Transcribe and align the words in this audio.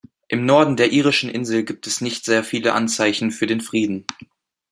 Im 0.29 0.47
Norden 0.47 0.77
der 0.77 0.91
irischen 0.91 1.29
Insel 1.29 1.63
gibt 1.63 1.85
es 1.85 2.01
nicht 2.01 2.25
sehr 2.25 2.43
viele 2.43 2.73
Anzeichen 2.73 3.29
für 3.29 3.45
den 3.45 3.61
Frieden. 3.61 4.07